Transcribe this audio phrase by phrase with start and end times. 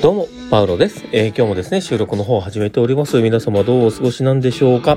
[0.00, 3.20] どうも、パウロです、えー、今日もですね、収録の方を始めております。
[3.20, 4.96] 皆様どうお過ごしなんでしょうか？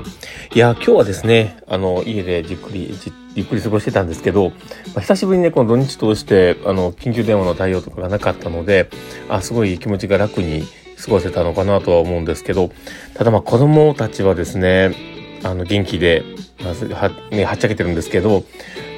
[0.54, 8.90] いや、今日はですね、あの、家でじっくり、じゆっくり過ごしてたんですけど、まあ、久しぶりにね、この土日通して、あの、緊急電話の対応とかがなかったので、
[9.28, 10.62] あ、すごい気持ちが楽に
[11.04, 12.70] 過ごせたのかなとは思うんですけど、
[13.14, 14.94] ただまあ子供たちはですね、
[15.42, 16.22] あの、元気で、
[16.62, 18.44] まずは、ね、はっちゃけてるんですけど、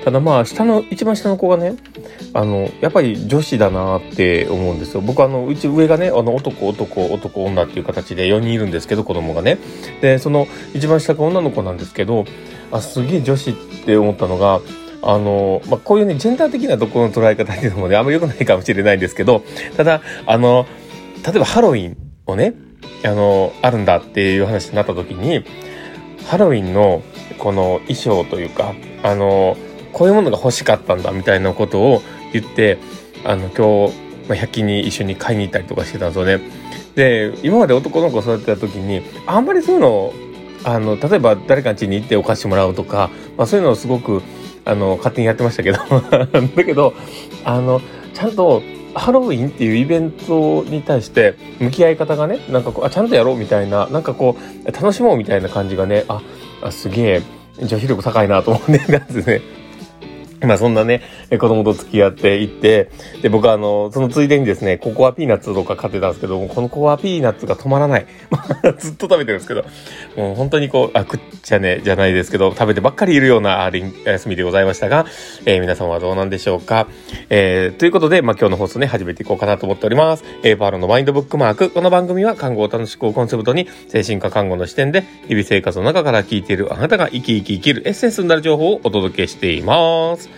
[0.05, 1.77] ただまあ、下の、一番下の子がね、
[2.35, 5.01] あの、やっぱり女子だなって思うんですよ。
[5.01, 9.59] 僕あの、うち上がね、あの、男、男、男、女っていう形で4人いるんですけど、子供がね。
[10.03, 12.27] で、その、一番下が女の子なんですけど、
[12.71, 13.55] あ、すげえ女子っ
[13.87, 14.61] て思ったのが、
[15.03, 19.43] あの、まあ、こういうね、ジェンダー的なところの捉え方っていうのもね、あんまり良くないかもしれないんですけど、
[19.77, 20.67] ただ、あの、
[21.25, 21.97] 例えばハロウィン
[22.27, 22.55] をね、
[23.05, 25.45] あの、あるんだっていう話になった時に、
[26.27, 27.03] ハロウィンの
[27.39, 29.57] この衣装というか、あの、
[29.95, 32.03] こういうものが欲しかったんだみたいなことを
[32.33, 32.79] 言って、
[33.25, 33.95] あの、今日、
[34.29, 36.41] まあ、100均に一緒に買いに行ったりとかしてたんですよね。
[36.95, 40.13] で、今まで男の子育てた時に、あんまりそういうの
[40.65, 44.23] あの、例えば誰かの家に行ってお菓子もらうとか、まあそういうのをすごく、
[44.65, 45.79] あの、勝手にやってましたけど
[46.57, 46.95] だけど、
[47.45, 47.81] あの、
[48.15, 48.63] ちゃんと、
[48.95, 56.23] ハロウィンっていうイベントに対して向き合い方がね、なんかこう、あ、ちゃんとやろうみたいな、なんかこう、楽しもうみたいな感じがね、あ、
[56.63, 57.23] あすげえ、
[57.61, 59.43] 女子力高いなと思ってたんですね。
[60.47, 62.91] まあそんなね、子供と付き合っていって、
[63.23, 68.07] で、僕はあの、そのついでにですね、ココアピーナッツとか買ってたんですけども、このココアピーナッツが止まらない。
[68.79, 69.65] ずっと食べてるんですけど、
[70.17, 75.07] もう本当にこう、あ、くっちゃね、じゃないですけど、食べてばっかりいるようなあ休みでございましたが、
[75.47, 76.87] えー、皆様はどうなんでしょうか。
[77.31, 80.25] えー、ということで、まあ今日の放送ね、始めていこうかなと思っております。
[80.43, 81.71] えー、パーロのマインドブックマーク。
[81.71, 90.34] この番組は看護を楽しくコンセプトに、精神科看護の視点で、日々生活の中から聞いているあなたが生き生き生きるエッセンスになる情報をお届けしています。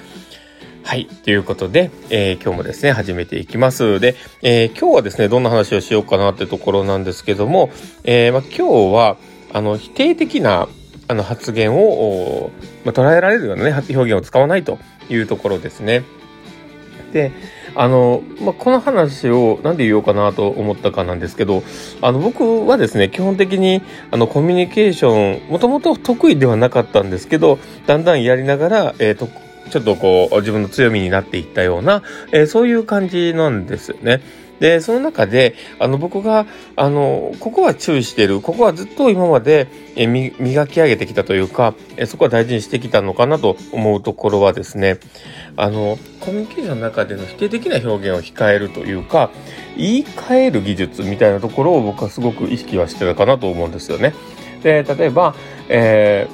[0.87, 1.07] はい。
[1.07, 3.99] ということで、えー、今日もですね、始めていきます。
[3.99, 7.71] で、えー、今日はですね、どんな話をしようかなってところなんですけども、
[8.05, 9.17] えー、ま、今日は、
[9.53, 10.69] あの、否定的な、
[11.09, 12.53] あの、発言を、
[12.85, 14.79] ま、捉えられるようなね、表現を使わないと
[15.11, 16.05] いうところですね。
[17.13, 17.33] で、
[17.75, 21.65] あの、ま、この話を何で言おうかなと思ったかなんですけど、
[22.01, 23.83] あの、僕はですね、基本的に、
[24.13, 27.59] あの、コミュニケーション、もともと得意ではなかったんですけど、
[27.89, 29.15] だんだんやりながら、えー、
[29.71, 34.21] ちょっとこう、自分の強みになっていったような、えー、そういう感じなんですよね。
[34.61, 36.47] で、その中で、あの、僕が、
[36.77, 44.99] あの、ここは注意してる、ここはずっと今まで、え磨き上げてきたというか、えそこは大事にしてきたのかなと思うところはですね、
[45.57, 49.31] あの、コミュニケーションの中での否定的な表現を控えるというか、
[49.77, 54.15] 言い換える技術みたいなところを僕はすごく意識はしてたかなと思うんですよね。
[54.63, 55.35] で、例えば、
[55.69, 56.29] え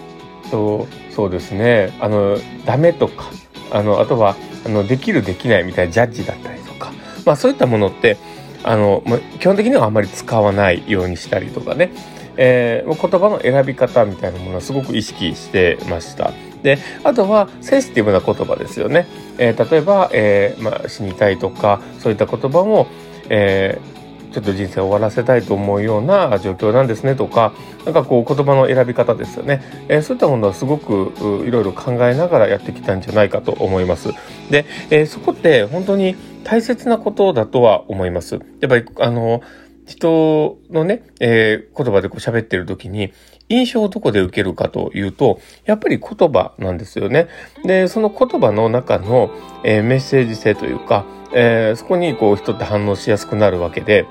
[0.52, 3.24] ー、と、そうですねあのダメとか
[3.70, 4.36] あのあとは
[4.66, 6.92] あのできるできないみたいなジャッジだったりとか、
[7.24, 8.18] まあ、そういったものって
[8.62, 11.90] あの、ま、基本的にはあんまり使わないようにしたりとかね、
[12.36, 16.32] えー、言葉の選び方みたいなものはすごく意識してました。
[16.62, 19.06] であとはセンシティブな言葉ですよね。
[19.38, 22.86] えー、例えば、えーまあ、死にたいとかそういった言葉も、
[23.28, 23.91] えー、
[24.32, 27.52] ちょっと人生を終わらせたいと思うような状況なんですねとか、
[27.84, 29.62] なんかこう言葉の選び方ですよね。
[29.88, 31.12] えー、そういったものはすごく
[31.46, 34.08] いろいろ考えながらやってきたんじゃないかと思います。
[34.50, 38.40] で、えー、そこって本当に大切なことだとは思います。
[38.60, 39.42] やっぱりあの、
[39.86, 43.12] 人のね、えー、言葉でこう喋ってる時に、
[43.48, 47.28] 印象をどこで受けるかというと、やっぱり言葉なんですよね。
[47.64, 49.30] で、その言葉の中の、
[49.64, 51.04] えー、メッセージ性というか、
[51.34, 54.06] えー、そこにこう人って反応しやすくなるわけで、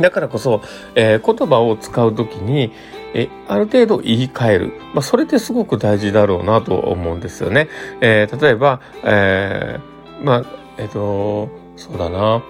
[0.00, 0.62] だからこそ、
[0.94, 2.72] えー、言葉を使うときに、
[3.14, 4.72] えある程度言い換える。
[4.94, 7.68] まあ、それってすごく大事だろうなと思うんですよね。
[8.00, 10.44] えー、例えば、えー、まあ、
[10.78, 12.42] えっ、ー、と、そうだな。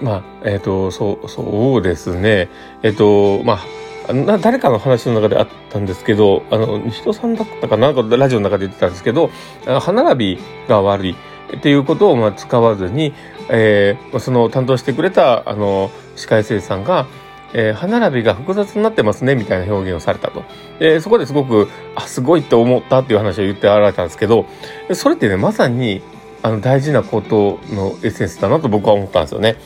[0.00, 2.48] まあ、えっ、と、そう、そうですね。
[2.82, 3.60] えっ、と、ま
[4.08, 7.92] あ、な誰かの話の中であったんですけど、あの、西戸さんだったかな？
[7.92, 9.30] なんかラジオの中で言ってたんですけど、
[9.64, 11.16] 歯並びが悪い
[11.56, 13.12] っていうことをまあ使わずに、
[13.54, 17.06] えー、その担当してくれた、あの、歯科衛生士さんが、
[17.52, 20.42] えー、歯並びが複雑になってますね、みたいな表現をされたと。
[20.78, 24.46] で、そこですごく、あ、すごいって思ったっていう話を言ってあられたんですけど、
[24.94, 26.00] それってね、まさに、
[26.42, 29.56] あの、大事なことのエッセンスだなと僕は思ったんですよね。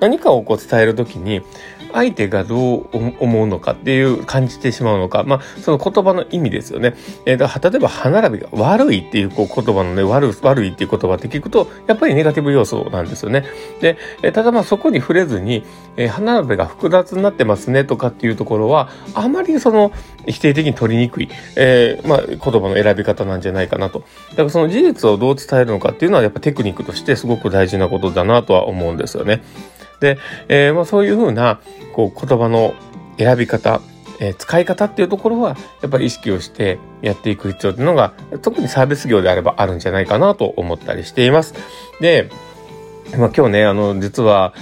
[0.00, 1.42] 何かをこう伝えるときに、
[1.92, 6.94] 相手がどう思うのかっていう感じてしまうのか、まあ、その言葉の意味ですよね。
[7.26, 13.44] えー、だから例えば歯並びが悪いっていうこう言葉のね、悪悪いっていう言葉って聞くと、やっぱりネガティブ要素なんですよね。
[13.80, 15.64] で、えー、ただまあそこに触れずに、
[15.96, 19.92] えー、歯並びが複雑になってますねとかっていうところは、あまりその
[20.26, 24.04] 否定的に取りにくい、えー、まあ言葉の選び方なんじゃないかなと。
[24.30, 29.42] だからその事実をどう伝えるのかっていうのはやっぱテクニックとしてすごく大事なことだなとは思うんですよね。
[30.00, 30.18] で、
[30.48, 31.60] えー、まあそういうふうな、
[31.94, 32.74] こう言葉の
[33.18, 33.80] 選び方、
[34.20, 38.12] えー、使い方っていうところは、やっぱり意識をしてやっていく必要っていうのが、
[38.42, 41.54] 特にサービス業であればあるんじゃないかなと思ったりしています。
[42.00, 42.30] で、
[43.16, 44.52] まあ今日ね、あの、実は、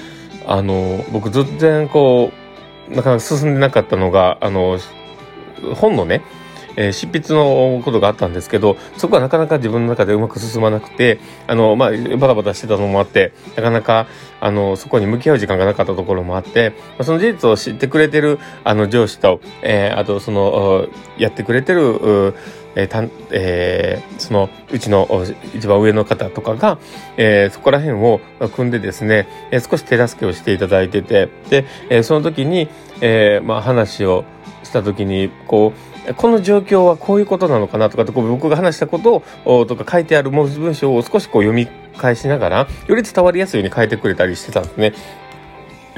[0.46, 2.32] あの、僕全然こ
[2.90, 4.78] う、なかなか進んでなかったのが、あの、
[5.74, 6.22] 本のね、
[6.76, 14.06] えー、執筆のことがあったんですけど、そこはなかなか自分の中でうまく進まなくて、あの、まあ、バタバタしてたのもあって、なかなか、
[14.40, 20.86] あの、そこに向き合う時間がなかったところもあって、その事実を知ってくれてる、あの、上司と、えー、あと、その、
[21.16, 22.34] やってくれてる、
[22.74, 25.08] えーたえー、そのうちの
[25.54, 26.78] 一番上の方とかが、
[27.16, 28.20] えー、そこら辺を
[28.54, 32.68] 組んでですね、えー、少し手助けをしていただいててで、えー、その時に、
[33.00, 34.24] えーまあ、話を
[34.62, 41.66] した時にこうこの状況はこういうことなのかなとかってこう僕が話したことをとか書いてある文章を少しこう読み
[41.96, 44.92] 返しながらより伝わりやすいように書いてくれたりしてたんですね。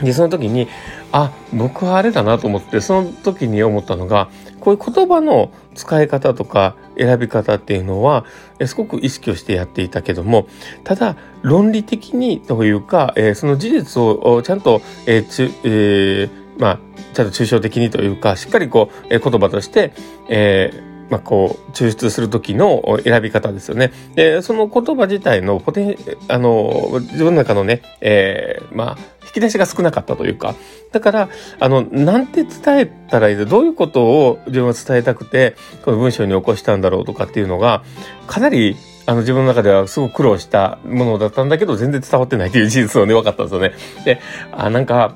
[0.03, 0.69] で、その時に、
[1.13, 4.29] あ、僕はあれだなと思って、その時に思ったのが、
[4.61, 8.25] こういう言葉の使い方とか選び方っていうのは、
[8.67, 10.47] すごく意識をしてやっていたけども、
[10.85, 16.31] ただ、論理的にというか、えー、その事実をちゃんと、えーちえー、
[16.61, 16.79] まあ、
[17.15, 19.93] ちゃんと抽象的にというか、しっかりこう、えー、言葉として、
[20.29, 23.93] えーまあ、こう、抽出するときの選び方ですよね。
[24.15, 25.97] で、その言葉自体のポテン、
[26.29, 30.55] あの、自分の中のね、えー、まあ、引き出しが少なかったというか、
[30.93, 31.29] だから、
[31.59, 37.83] あの、なんて伝えたらいいで、どういうことを自分は伝えたくて、この文章に起こしたんだろうとかっていうのが、
[38.29, 38.77] かなり
[39.07, 43.73] あの自分の中ではすごく苦労したものだったんだけど、全然伝わってないという事実をね、分かったんですよね。
[44.05, 44.21] で、
[44.53, 45.15] あ、なんか、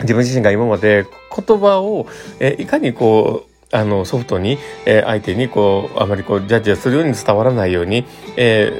[0.00, 2.06] 自分自身が今まで言葉を、
[2.40, 8.04] えいかにこう、あの、ソフトに、え、相手にこう、あまりこう、ジャッジをするように伝わらないように、
[8.36, 8.72] え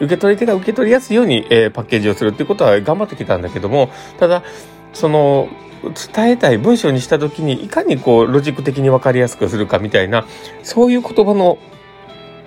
[0.00, 4.42] ー、受け取り手が受け取りやすいように、えー、パッケージをするっていうことは頑張ってきたんだけども、ただ、
[4.94, 5.48] その、
[5.82, 10.26] 伝えたい文章にした時にいかにこうロジック的に分かりやすくするかみたいな
[10.62, 11.58] そういう言葉の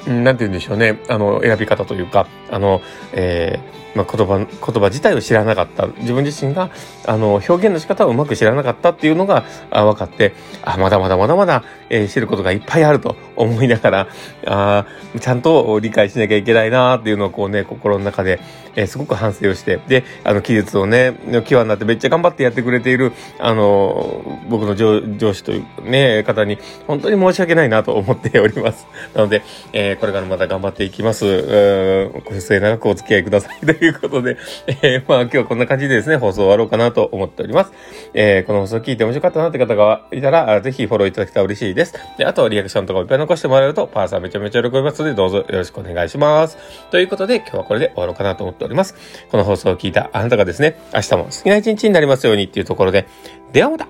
[0.08, 2.82] なんて言うんでしょうねあの選び方というかあの、
[3.14, 5.88] えーまあ、言葉、言葉自体を知らなかった。
[5.88, 6.72] 自分自身が、
[7.06, 10.34] あの、表現の仕方をうまく知らなかったっていうのがあ分かって、
[10.64, 14.08] あ、まだまだまだまだ、えー、知ることがいっぱいあると 思いながら、
[14.48, 14.86] あ
[15.20, 18.40] ちゃんと理解しなきゃいけないなっていうのをこうね、心の中で、
[18.76, 21.14] えー、すごく反省をして、で、あの、技術をね、
[21.44, 26.58] 際になってめっちゃ頑張ってやってくれている、あの、僕の上上司というね、方に、
[26.88, 28.88] 本当に申し訳ないなと思っております。
[29.14, 31.26] なので、えー、これからまた頑張っていきます。
[31.26, 33.60] うんご末長くお付き合いください。
[33.66, 34.38] ということで、
[34.68, 37.72] えー、まあ今日はこんな感じでですね、放送終わろうかなと思っております。
[38.14, 41.94] えー、この放送聞いて面白かったなって方がいたら、ぜひフォローいただけたら嬉しいです。
[42.18, 46.58] で、あとリアクションとかもいっぱい残してもらえると、パーさんめちゃめちゃ喜びますので、どうぞよろしくお願いします。
[46.92, 48.96] ということで、今日はこれで終わろうかなと思っております。
[49.30, 53.08] この放送を聞いたあなたがですね、明日も好きな一日になりますようにっていうところで、
[53.52, 53.88] ではまた